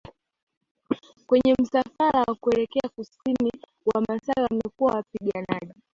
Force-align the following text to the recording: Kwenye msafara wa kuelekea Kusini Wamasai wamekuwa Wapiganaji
Kwenye 1.27 1.55
msafara 1.61 2.19
wa 2.27 2.35
kuelekea 2.35 2.89
Kusini 2.95 3.51
Wamasai 3.85 4.43
wamekuwa 4.43 4.93
Wapiganaji 4.95 5.73